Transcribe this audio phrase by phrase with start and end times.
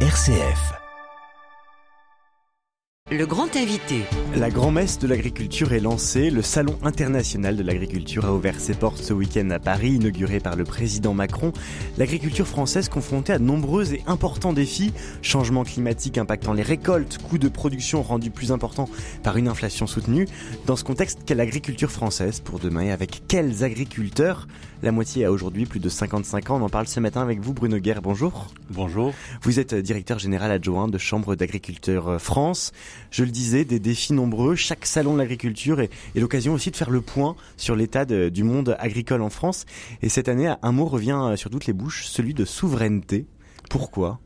[0.00, 0.85] RCF.
[3.12, 4.02] Le grand invité.
[4.34, 6.28] La grand-messe de l'agriculture est lancée.
[6.28, 10.56] Le Salon international de l'agriculture a ouvert ses portes ce week-end à Paris, inauguré par
[10.56, 11.52] le président Macron.
[11.98, 14.92] L'agriculture française confrontée à de nombreux et importants défis.
[15.22, 18.88] Changement climatique impactant les récoltes, coûts de production rendus plus importants
[19.22, 20.26] par une inflation soutenue.
[20.66, 24.48] Dans ce contexte, quelle agriculture française pour demain et avec quels agriculteurs?
[24.82, 26.60] La moitié a aujourd'hui plus de 55 ans.
[26.60, 28.02] On en parle ce matin avec vous, Bruno Guerre.
[28.02, 28.48] Bonjour.
[28.68, 29.14] Bonjour.
[29.42, 32.72] Vous êtes directeur général adjoint de Chambre d'agriculture France.
[33.10, 34.54] Je le disais, des défis nombreux.
[34.54, 38.76] Chaque salon de l'agriculture est, l'occasion aussi de faire le point sur l'état du monde
[38.78, 39.66] agricole en France.
[40.02, 43.26] Et cette année, un mot revient sur toutes les bouches, celui de souveraineté.
[43.70, 44.20] Pourquoi?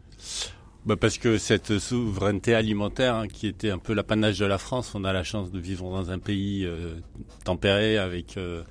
[0.86, 4.94] Bah parce que cette souveraineté alimentaire, hein, qui était un peu l'apanage de la France,
[4.94, 6.94] on a la chance de vivre dans un pays euh,
[7.44, 8.62] tempéré avec euh,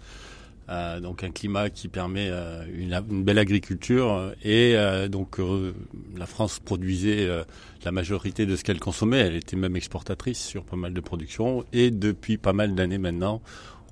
[0.70, 5.40] euh, donc un climat qui permet euh, une, belle agriculture et euh, donc
[6.16, 7.28] la France produisait
[7.84, 9.20] la majorité de ce qu'elle consommait.
[9.20, 13.42] Elle était même exportatrice sur pas mal de productions et depuis pas mal d'années maintenant,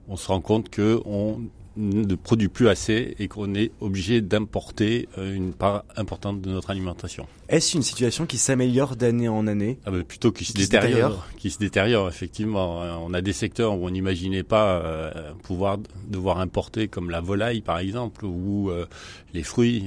[0.07, 1.41] on se rend compte que on
[1.77, 6.69] ne produit plus assez et qu'on est obligé d'importer euh, une part importante de notre
[6.69, 7.27] alimentation.
[7.49, 9.79] Est-ce une situation qui s'améliore d'année en année?
[9.85, 12.81] Ah ben Plutôt qui se détériore, qui se détériore effectivement.
[13.05, 15.77] On a des secteurs où on n'imaginait pas euh, pouvoir
[16.09, 18.85] devoir importer, comme la volaille par exemple, ou euh,
[19.33, 19.85] les fruits,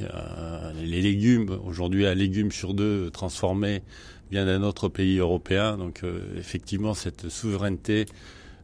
[0.83, 1.59] les légumes.
[1.67, 3.83] Aujourd'hui, un légume sur deux transformé
[4.31, 5.77] vient d'un autre pays européen.
[5.77, 6.03] Donc
[6.37, 8.07] effectivement, cette souveraineté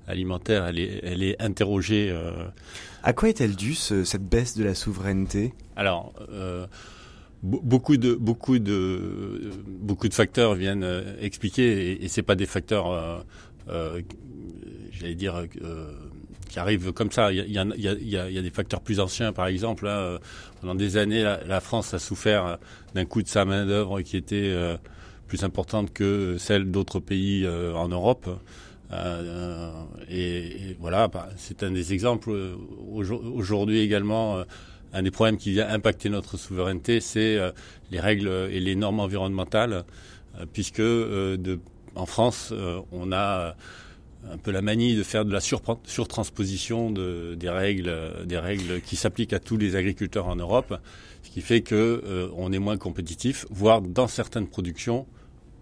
[0.06, 2.10] alimentaire, elle est, elle est interrogée.
[2.10, 2.46] Euh...
[3.02, 5.54] À quoi est-elle due cette baisse de la souveraineté?
[5.76, 6.12] Alors.
[6.32, 6.66] Euh,
[7.42, 12.46] beaucoup de beaucoup de beaucoup de facteurs viennent euh, expliquer et, et c'est pas des
[12.46, 13.18] facteurs euh,
[13.68, 14.02] euh
[14.90, 15.92] j'allais dire euh,
[16.48, 18.38] qui arrivent comme ça il y a, il y a, il y a, il y
[18.38, 20.18] a des facteurs plus anciens par exemple hein,
[20.60, 22.58] pendant des années la, la, France a souffert
[22.94, 24.54] d'un coût de sa main d'œuvre qui était
[25.26, 28.30] plus importante que celle d'autres pays en Europe
[28.92, 29.72] euh,
[30.08, 32.30] et, voilà, bah, c'est un des exemples.
[32.90, 34.44] Aujourd'hui également, euh,
[34.92, 37.50] un des problèmes qui vient impacter notre souveraineté, c'est euh,
[37.90, 39.84] les règles et les normes environnementales,
[40.52, 40.82] puisque
[41.94, 42.52] en France,
[42.92, 43.56] on a
[44.30, 48.96] un peu la manie de faire de la surtransposition de, des règles, des règles qui
[48.96, 50.78] s'appliquent à tous les agriculteurs en Europe,
[51.22, 55.06] ce qui fait que on est moins compétitif, voire dans certaines productions,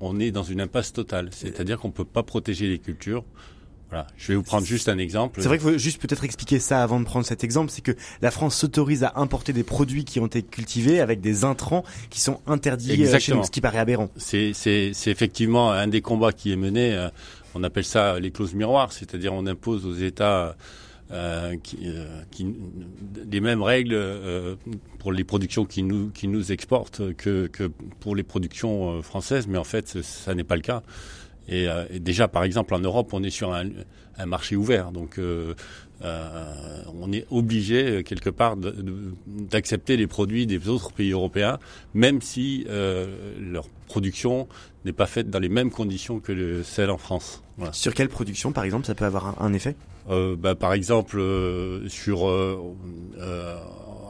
[0.04, 1.31] on est dans une impasse totale.
[1.32, 3.25] C'est-à-dire qu'on ne peut pas protéger les cultures.
[3.91, 4.06] Voilà.
[4.16, 5.41] Je vais vous prendre juste un exemple.
[5.41, 7.70] C'est vrai qu'il faut juste peut-être expliquer ça avant de prendre cet exemple.
[7.70, 7.92] C'est que
[8.22, 12.20] la France s'autorise à importer des produits qui ont été cultivés avec des intrants qui
[12.20, 13.20] sont interdits euh, Exactement.
[13.20, 14.09] chez nous, ce qui paraît aberrant.
[14.16, 14.53] C'est
[15.06, 16.94] effectivement un des combats qui est mené.
[16.94, 17.09] Euh,
[17.54, 20.56] on appelle ça les clauses miroirs, c'est-à-dire on impose aux États
[21.14, 22.56] euh, qui, euh, qui,
[23.30, 24.56] les mêmes règles euh,
[24.98, 27.70] pour les productions qui nous, qui nous exportent que, que
[28.00, 30.82] pour les productions françaises, mais en fait, ça n'est pas le cas.
[31.47, 33.69] Et, et, déjà, par exemple, en Europe, on est sur un,
[34.19, 35.54] un marché ouvert, donc euh,
[36.02, 38.56] on est obligé quelque part
[39.26, 41.58] d'accepter les produits des autres pays européens,
[41.94, 44.48] même si leur production
[44.84, 47.42] n'est pas faite dans les mêmes conditions que le, celle en France.
[47.56, 47.72] Voilà.
[47.72, 49.76] Sur quelle production, par exemple, ça peut avoir un, effet?
[50.10, 52.28] Euh, bah, Par exemple, euh, sur...
[52.28, 52.75] Euh,
[53.19, 53.56] euh,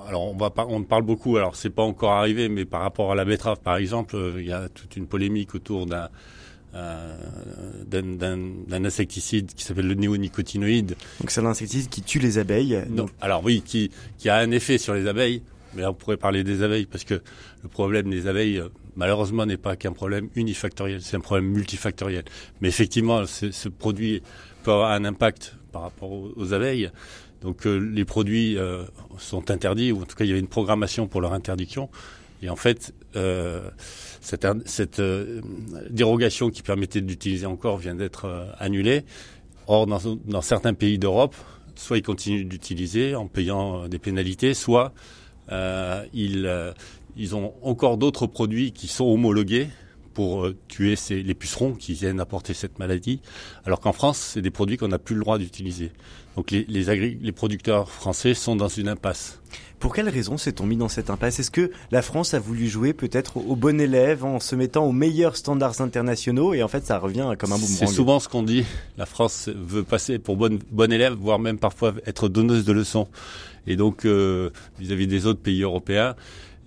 [0.06, 3.14] alors on, va on parle beaucoup, alors c'est pas encore arrivé, mais par rapport à
[3.14, 6.08] la betterave, par exemple, euh, il y a toute une polémique autour d'un
[6.74, 10.96] d'un insecticide qui s'appelle le néonicotinoïde.
[11.20, 12.82] Donc c'est l'insecticide qui tue les abeilles.
[12.90, 13.06] Non.
[13.20, 15.42] Alors oui, qui, qui a un effet sur les abeilles,
[15.74, 17.22] mais là on pourrait parler des abeilles parce que
[17.62, 18.62] le problème des abeilles,
[18.96, 22.24] malheureusement, n'est pas qu'un problème unifactoriel, c'est un problème multifactoriel.
[22.60, 24.22] Mais effectivement, ce produit
[24.64, 26.90] peut avoir un impact par rapport aux, abeilles.
[27.42, 28.84] Donc euh, les produits euh,
[29.18, 31.88] sont interdits, ou en tout cas il y avait une programmation pour leur interdiction.
[32.44, 33.70] Et en fait, euh,
[34.20, 35.02] cette, cette
[35.90, 39.04] dérogation qui permettait d'utiliser encore vient d'être annulée.
[39.66, 41.34] Or, dans, certains pays d'Europe,
[41.74, 44.92] soit ils continuent d'utiliser en payant des pénalités, soit
[45.50, 46.46] ils
[47.32, 49.68] ont encore d'autres produits qui sont homologués
[50.14, 53.20] pour euh, tuer ces, les pucerons qui viennent apporter cette maladie,
[53.64, 55.90] alors qu'en France, c'est des produits qu'on n'a plus le droit d'utiliser.
[56.36, 59.40] Donc les, les, les producteurs français sont dans une impasse.
[59.78, 61.40] Pour quelles raisons s'est-on mis dans cette impasse?
[61.40, 64.92] Est-ce que la France a voulu jouer peut-être au bon élève en se mettant aux
[64.92, 67.76] meilleurs standards internationaux et en fait ça revient comme un boomerang?
[67.78, 68.64] C'est souvent ce qu'on dit.
[68.96, 73.08] La France veut passer pour bonne, bon élève, voire même parfois être donneuse de leçons.
[73.66, 76.16] Et donc euh, vis-à-vis -vis des autres pays européens,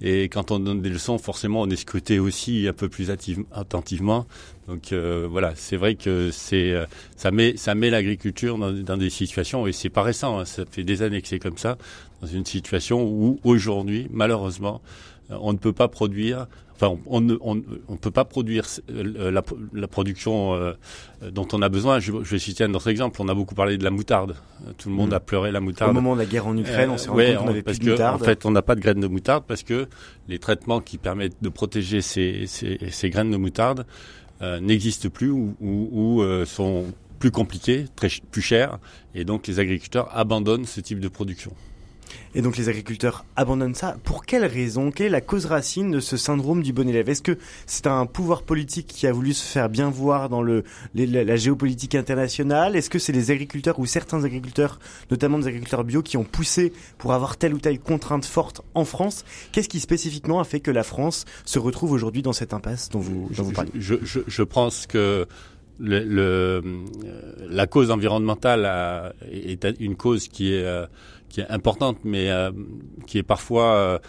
[0.02, 3.10] et quand on donne des leçons, forcément, on est scruté aussi un peu plus
[3.52, 4.28] attentivement.
[4.68, 6.86] Donc euh, voilà, c'est vrai que c'est euh,
[7.16, 10.40] ça met ça met l'agriculture dans, dans, des situations et c'est pas récent.
[10.40, 11.78] Hein, ça fait des années que c'est comme ça,
[12.22, 14.82] dans une situation où aujourd'hui, malheureusement,
[15.29, 16.47] on ne peut pas produire
[16.79, 19.41] Enfin, on ne on, peut pas produire la,
[19.74, 20.75] la production
[21.31, 21.97] dont on a besoin.
[21.97, 23.19] Je, vais citer un autre exemple.
[23.19, 24.35] On a beaucoup parlé de la moutarde.
[24.77, 25.13] Tout le monde mm.
[25.15, 25.89] a pleuré la moutarde.
[25.89, 28.21] Au moment de la guerre en Ukraine, on s'est rendu compte qu'on plus de moutarde.
[28.21, 29.88] En fait, on n'a pas de graines de moutarde parce que
[30.27, 33.88] les traitements qui permettent de protéger ces, ces, ces graines de moutarde
[34.62, 36.85] n'existent plus ou, ou, ou sont
[37.18, 38.77] plus compliqué, très, plus cher,
[39.15, 41.53] et donc les agriculteurs abandonnent ce type de production.
[42.36, 43.98] Et donc les agriculteurs abandonnent ça.
[44.04, 44.92] Pour quelle raison?
[44.92, 47.09] Quelle est la cause racine de ce syndrome du bon élève?
[47.09, 50.63] Est-ce que c'est un pouvoir politique qui a voulu se faire bien voir dans le,
[50.94, 52.75] la, géopolitique internationale?
[52.75, 56.74] Est-ce que c'est les agriculteurs ou certains agriculteurs, notamment des agriculteurs bio, qui ont poussé
[56.98, 59.25] pour avoir telle ou telle contrainte forte en France?
[59.51, 63.00] Qu'est-ce qui spécifiquement a fait que la France se retrouve aujourd'hui dans cette impasse dont
[63.00, 63.71] vous, dont vous parlez?
[63.75, 65.25] Je, pense que
[65.80, 66.62] le,
[67.50, 70.86] la cause environnementale est une cause qui est, euh,
[71.29, 72.51] qui est importante, mais euh,
[73.06, 74.00] qui est parfois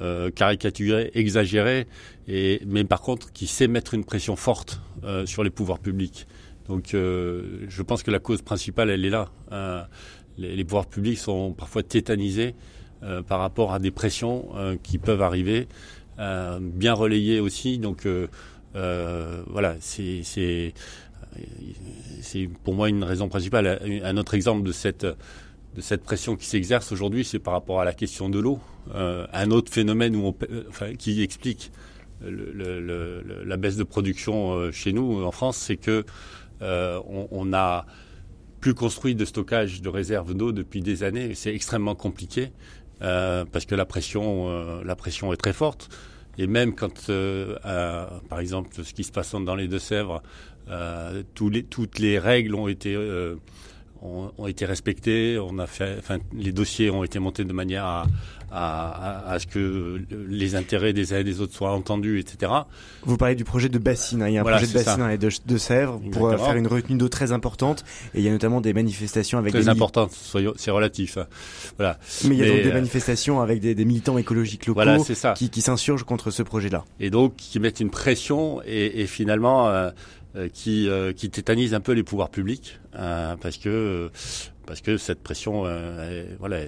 [0.00, 1.86] euh, caricaturée, exagérée,
[2.26, 4.80] et, mais par contre qui sait mettre une pression forte
[5.26, 6.26] sur les pouvoirs publics.
[6.66, 9.28] Donc je pense que la cause principale, elle est là.
[10.38, 12.54] Les, les, pouvoirs publics sont parfois tétanisés
[13.28, 14.48] par rapport à des pressions
[14.82, 15.68] qui peuvent arriver,
[16.18, 17.78] bien relayées aussi.
[17.78, 18.08] Donc
[18.72, 20.22] voilà, c'est
[22.22, 23.80] c'est pour moi une raison principale.
[24.02, 25.06] Un autre exemple de cette,
[25.74, 28.60] de cette pression qui s'exerce aujourd'hui, c'est par rapport à la question de l'eau.
[28.94, 30.14] Euh, un autre phénomène
[30.68, 31.72] enfin, qui explique
[32.22, 36.04] la baisse de production euh, chez nous en France, c'est que
[36.62, 37.86] euh, on, a
[38.60, 41.34] plus construit de stockage de réserves d'eau depuis des années.
[41.34, 42.52] C'est extrêmement compliqué
[43.02, 45.88] euh, parce que la pression, euh, est très forte.
[46.38, 47.10] Et même quand,
[48.28, 50.22] par exemple, ce qui se passe dans les Deux-Sèvres,
[50.68, 53.36] euh, toutes les règles ont été euh,
[54.04, 55.38] ont, ont, été respectées.
[55.38, 58.06] On a fait, enfin, les dossiers ont été montés de manière à,
[58.52, 62.52] à, à, ce que les intérêts des uns et des autres soient entendus, etc.
[63.02, 64.22] Vous parlez du projet de bassine.
[64.22, 64.28] Hein.
[64.28, 66.66] Il y a un projet de bassine et de, de, Sèvres pour euh, faire une
[66.66, 67.84] retenue d'eau très importante.
[68.14, 70.12] Et il y a notamment des manifestations avec très des importantes.
[70.56, 71.18] C'est relatif.
[71.18, 71.26] Hein.
[71.76, 71.98] Voilà.
[72.24, 74.98] Mais il y a donc des manifestations avec des, des, militants écologiques locaux voilà,
[75.34, 76.84] qui, qui s'insurgent contre ce projet-là.
[77.00, 79.68] Et donc qui mettent une pression et, et finalement.
[79.68, 79.90] Euh, euh,
[80.52, 84.10] qui, euh, qui tétanise un peu les pouvoirs publics euh, parce que
[84.66, 86.60] parce que cette pression, elle, voilà,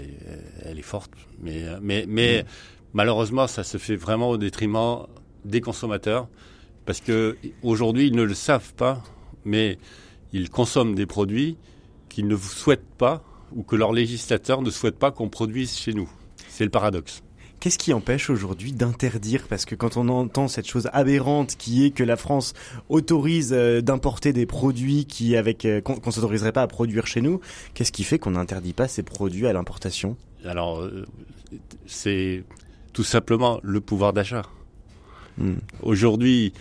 [0.62, 1.10] elle, est forte.
[1.40, 2.46] Mais mais mais mmh.
[2.92, 5.06] malheureusement, ça se fait vraiment au détriment
[5.44, 6.28] des consommateurs
[6.84, 9.02] parce que aujourd'hui, ils ne le savent pas,
[9.44, 9.78] mais
[10.32, 11.56] ils consomment des produits
[12.08, 16.10] qu'ils ne souhaitent pas ou que leurs législateurs ne souhaitent pas qu'on produise chez nous.
[16.48, 17.22] C'est le paradoxe.
[17.66, 19.48] Qu'est-ce qui empêche aujourd'hui d'interdire?
[19.48, 22.54] Parce que quand on entend cette chose aberrante qui est que la France
[22.88, 27.40] autorise euh, d'importer des produits qui avec euh, qu'on s'autoriserait pas à produire chez nous,
[27.74, 30.16] qu'est-ce qui fait qu'on n'interdit pas ces produits à l'importation?
[30.44, 31.06] Alors euh,
[31.86, 32.44] c'est
[32.92, 34.42] tout simplement le pouvoir d'achat.
[35.36, 35.56] Hmm.
[35.82, 36.52] Aujourd'hui,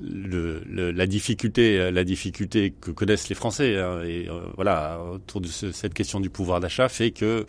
[0.00, 0.62] le,
[0.92, 6.20] la difficulté, la difficulté que connaissent les Français, hein, et voilà, autour de cette question
[6.20, 7.44] du pouvoir d'achat, fait que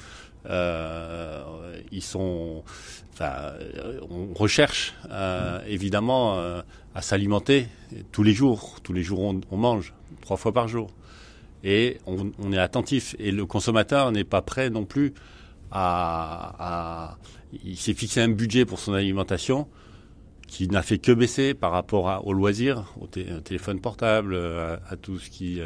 [1.91, 2.63] ils sont,
[3.13, 3.53] enfin,
[4.09, 6.61] on recherche euh, évidemment euh,
[6.93, 7.67] à s'alimenter
[8.11, 8.79] tous les jours.
[8.83, 10.89] Tous les jours, on, mange trois fois par jour,
[11.63, 13.15] et on, est attentif.
[13.19, 15.13] Et le consommateur n'est pas prêt non plus
[15.71, 17.17] à,
[17.63, 19.67] il s'est fixé un budget pour son alimentation
[20.47, 25.17] qui n'a fait que baisser par rapport à, aux loisirs, au, téléphone portable, à, tout
[25.19, 25.59] ce qui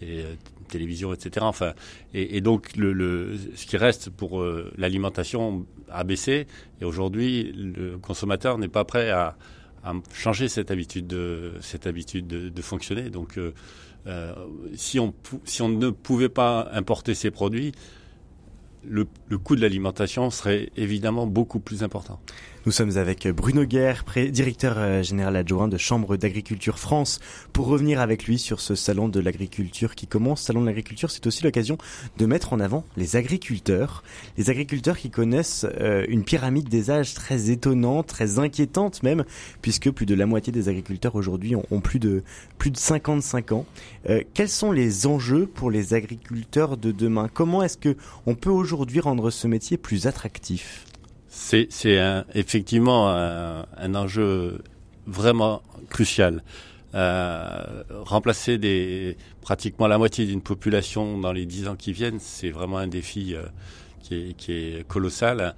[0.00, 0.24] est
[0.66, 1.46] télévision, etc.
[1.48, 1.72] Enfin,
[2.14, 6.46] et, et donc le, ce qui reste pour euh, l'alimentation a baissé.
[6.80, 9.36] Et aujourd'hui, le consommateur n'est pas prêt à,
[10.12, 13.08] changer cette habitude de cette habitude de, fonctionner.
[13.08, 13.54] Donc, euh,
[14.08, 14.34] euh,
[14.74, 17.70] si on si on ne pouvait pas importer ces produits,
[18.84, 22.18] le, le coût de l'alimentation serait évidemment beaucoup plus important.
[22.66, 27.20] Nous sommes avec Bruno Guerre, directeur euh, général adjoint de Chambre d'agriculture France,
[27.52, 30.42] pour revenir avec lui sur ce salon de l'agriculture qui commence.
[30.42, 31.78] Salon de l'agriculture, c'est aussi l'occasion
[32.18, 34.02] de mettre en avant les agriculteurs.
[34.36, 39.24] Les agriculteurs qui connaissent euh, une pyramide des âges très étonnante, très inquiétante même,
[39.62, 42.24] puisque plus de la moitié des agriculteurs aujourd'hui ont, plus de
[42.58, 43.64] plus de 55 ans.
[44.10, 47.30] Euh, quels sont les enjeux pour les agriculteurs de demain?
[47.32, 47.96] Comment est-ce que
[48.26, 50.85] on peut aujourd'hui rendre ce métier plus attractif?
[51.36, 51.68] C'est
[52.34, 54.58] effectivement un, enjeu
[55.06, 56.42] vraiment crucial.
[56.94, 62.78] Euh, remplacer pratiquement la moitié d'une population dans les dix ans qui viennent, c'est vraiment
[62.78, 63.42] un défi euh,
[64.02, 65.54] qui, est, colossal.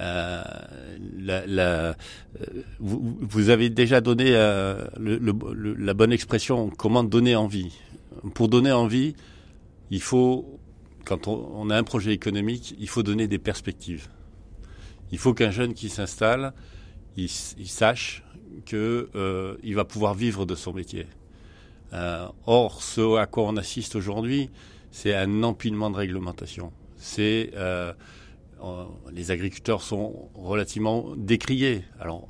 [0.00, 0.42] Euh,
[2.80, 7.72] vous, avez déjà donné la bonne expression comment donner envie.
[8.34, 9.14] Pour donner envie,
[9.90, 10.58] il faut,
[11.04, 14.08] quand on a un projet économique, il faut donner des perspectives.
[15.12, 16.52] Il faut qu'un jeune qui s'installe,
[17.16, 18.22] il, sache
[18.66, 21.06] que euh, va pouvoir vivre de son métier.
[21.92, 24.50] Euh, or, ce à quoi on assiste aujourd'hui,
[24.90, 26.72] c'est un empilement de réglementation.
[27.18, 27.92] Euh,
[29.12, 31.84] les agriculteurs sont relativement décriés.
[31.98, 32.28] Alors,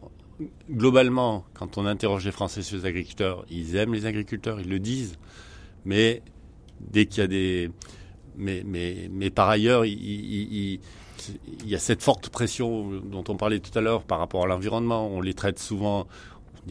[0.70, 4.78] globalement, quand on interroge les Français sur les agriculteurs, ils aiment les agriculteurs, ils le
[4.78, 5.18] disent.
[5.84, 6.22] Mais
[6.80, 7.70] dès qu'il y a des,
[8.36, 10.80] mais, par ailleurs, il, il,
[11.28, 14.46] il, y a cette forte pression dont on parlait tout à l'heure par rapport à
[14.46, 15.08] l'environnement.
[15.08, 16.06] On les traite souvent,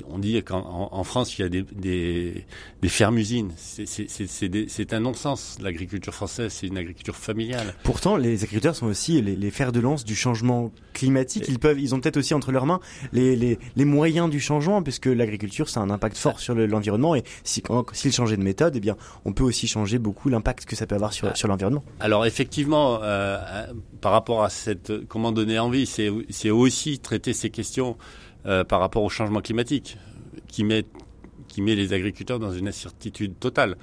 [0.08, 2.46] on dit qu'en en France, il y a des, des,
[2.82, 3.52] des fermes-usines.
[3.58, 5.58] C'est un non-sens.
[5.62, 7.74] L'agriculture française, c'est une agriculture familiale.
[7.84, 11.46] Pourtant, les agriculteurs sont aussi les, les fers de lance du changement climatique.
[11.48, 12.80] Ils peuvent, ils ont peut-être aussi entre leurs mains
[13.14, 17.16] les, les, les moyens du changement, puisque l'agriculture, ça a un impact fort sur l'environnement.
[17.16, 20.76] et si, s'ils changeaient de méthode, eh bien, on peut aussi changer beaucoup l'impact que
[20.76, 21.36] ça peut avoir sur, ah.
[21.36, 21.84] sur l'environnement.
[22.00, 23.38] Alors, effectivement, euh,
[24.02, 27.98] par rapport à cette, comment donner envie, c'est aussi traiter ces questions
[28.46, 29.98] euh, par rapport au changement climatique,
[30.48, 30.86] qui met,
[31.58, 33.76] les agriculteurs dans une incertitude totale.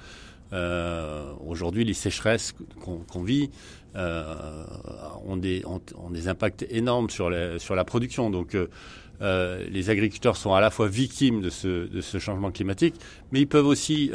[0.51, 3.51] Euh, Aujourd'hui, les sécheresses qu'on vit
[3.95, 4.65] euh,
[5.27, 5.61] ont, des,
[6.27, 8.31] impacts énormes sur, la production.
[8.31, 8.57] Donc,
[9.21, 12.95] les agriculteurs sont à la fois victimes de ce, changement climatique,
[13.31, 14.11] mais ils peuvent aussi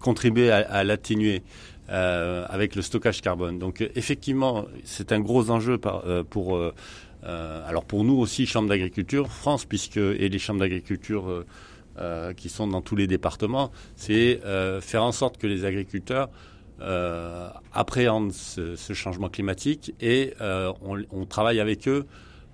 [0.00, 1.42] contribuer à, l'atténuer
[1.88, 3.58] avec le stockage carbone.
[3.58, 5.78] Donc effectivement, c'est un gros enjeu
[6.28, 6.60] pour
[7.26, 11.46] euh, alors pour nous aussi, Chambre d'agriculture, France, puisque et les chambres d'agriculture euh,
[11.98, 14.40] euh, qui sont dans tous les départements, c'est
[14.80, 16.28] faire en sorte que les agriculteurs
[17.72, 22.04] appréhendent ce, changement climatique et on, travaille avec eux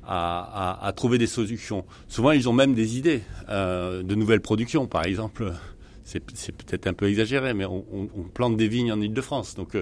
[0.07, 1.85] à, trouver des solutions.
[2.09, 5.53] Souvent, ils ont même des idées de nouvelles productions, par exemple.
[6.05, 7.83] C'est peut-être un peu exagéré, mais on,
[8.35, 9.55] plante des vignes en Ile-de-France.
[9.55, 9.77] Donc,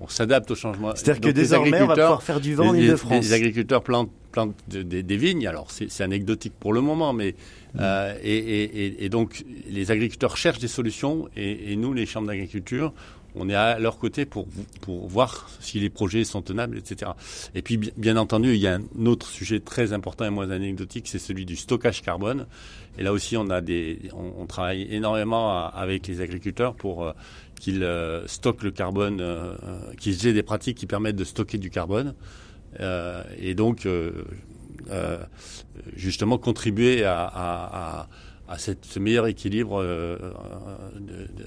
[0.00, 0.92] on s'adapte au changement.
[0.94, 3.24] C'est-à-dire que désormais, on va pouvoir faire du vent en Ile-de-France.
[3.24, 5.46] Les, agriculteurs plantent, plantent des, vignes.
[5.46, 7.34] Alors, c'est anecdotique pour le moment, mais
[7.74, 7.78] mm.
[7.80, 12.92] euh, et, et, et, donc les agriculteurs cherchent des solutions, et, nous, les chambres d'agriculture,
[13.38, 14.46] on est à leur côté pour,
[14.86, 17.12] voir si les projets sont tenables, etc.
[17.54, 21.08] Et puis, bien entendu, il y a un autre sujet très important et moins anecdotique,
[21.08, 22.46] c'est celui du stockage carbone.
[22.98, 27.12] Et là aussi, on a des, on, travaille énormément avec les agriculteurs pour euh,
[27.60, 29.54] qu'ils euh, stockent le carbone, euh,
[29.98, 32.14] qu'ils aient des pratiques qui permettent de stocker du carbone.
[33.38, 33.86] et donc,
[35.94, 38.08] justement, contribuer à
[38.56, 40.16] cette, ce meilleur équilibre de,
[41.00, 41.44] de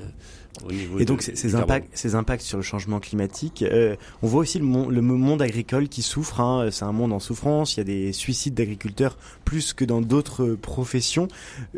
[0.99, 4.65] et donc ces, impacts, ces impacts sur le changement climatique, euh, on voit aussi le,
[4.89, 6.41] le, monde agricole qui souffre.
[6.41, 7.75] Hein, c'est un monde en souffrance.
[7.75, 11.27] Il y a des suicides d'agriculteurs plus que dans d'autres professions.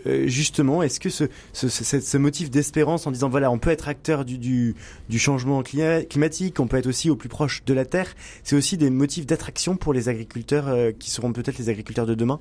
[0.08, 3.70] Euh, justement, est-ce que ce, ce, ce, ce motif d'espérance en disant voilà, on peut
[3.70, 4.76] être acteur du, du,
[5.08, 8.14] du changement climatique, on peut être aussi au plus proche de la terre,
[8.44, 12.16] c'est aussi des motifs d'attraction pour les agriculteurs euh, qui seront peut-être les agriculteurs de
[12.16, 12.40] demain?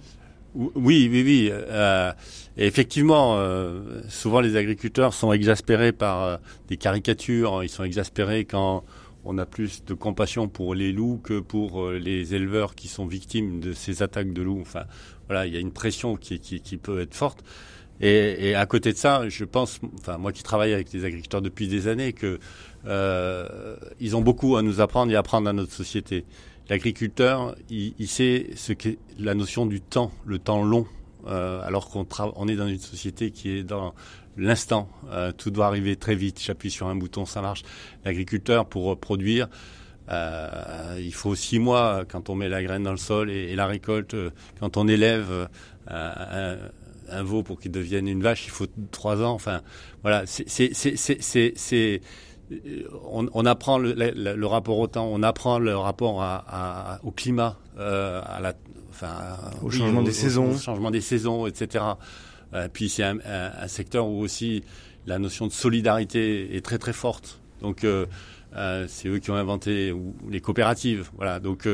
[0.55, 1.49] Oui, oui, oui.
[1.53, 2.13] Euh,
[2.57, 6.37] effectivement, euh, souvent les agriculteurs sont exaspérés par euh,
[6.69, 7.65] des caricatures.
[7.65, 8.85] Ils sont exaspérés quand
[9.25, 13.61] on a plus de compassion pour les loups que pour les éleveurs qui sont victimes
[13.61, 14.61] de ces attaques de loups.
[14.61, 14.85] Enfin,
[15.29, 17.43] voilà, il y a une pression qui, qui, qui peut être forte.
[18.01, 21.41] Et, et, à côté de ça, je pense, enfin moi qui travaille avec des agriculteurs
[21.41, 22.41] depuis des années, que
[24.01, 26.25] ils ont beaucoup à nous apprendre et à apprendre à notre société.
[26.69, 30.87] L'agriculteur, il, il, sait ce qu'est la notion du temps, le temps long,
[31.27, 33.95] euh, alors qu'on on est dans une société qui est dans
[34.37, 34.89] l'instant.
[35.11, 36.41] Euh, tout doit arriver très vite.
[36.43, 37.63] J'appuie sur un bouton, ça marche.
[38.05, 39.49] L'agriculteur, pour produire,
[40.11, 43.67] euh, il faut six mois quand on met la graine dans le sol et, la
[43.67, 44.17] récolte.
[44.59, 45.49] Quand on élève
[45.87, 46.57] un,
[47.09, 49.33] un, veau pour qu'il devienne une vache, il faut trois ans.
[49.33, 49.61] Enfin,
[50.03, 52.01] voilà, c'est
[53.11, 57.11] on, on, apprend le, le, rapport au temps, on apprend le rapport à, à, au
[57.11, 58.55] climat, euh, à la,
[58.91, 61.85] enfin, au changement des saisons, au changement des saisons, etc.
[62.55, 64.63] Euh, puis c'est un, un, secteur où aussi
[65.07, 67.41] la notion de solidarité est très très forte.
[67.61, 68.07] Donc euh,
[68.89, 69.95] c'est eux qui ont inventé
[70.29, 71.11] les coopératives.
[71.17, 71.41] Voilà.
[71.41, 71.69] Donc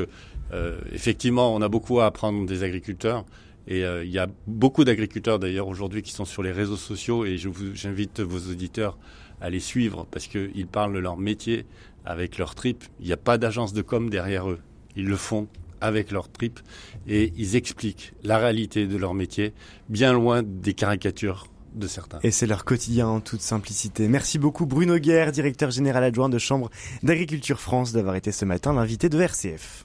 [0.92, 3.24] effectivement, on a beaucoup à apprendre des agriculteurs.
[3.70, 7.36] Et il y a beaucoup d'agriculteurs d'ailleurs aujourd'hui qui sont sur les réseaux sociaux et
[7.36, 8.96] je vous, j'invite vos auditeurs
[9.40, 11.66] à les suivre parce qu'ils parlent de leur métier
[12.04, 12.84] avec leur trip.
[13.00, 14.60] Il n'y a pas d'agence de com derrière eux.
[14.96, 15.48] Ils le font
[15.80, 16.60] avec leur trip
[17.06, 19.52] et ils expliquent la réalité de leur métier,
[19.88, 22.18] bien loin des caricatures de certains.
[22.22, 24.08] Et c'est leur quotidien en toute simplicité.
[24.08, 26.70] Merci beaucoup Bruno Guerre, directeur général adjoint de Chambre
[27.02, 29.84] d'agriculture France, d'avoir été ce matin l'invité de RCF.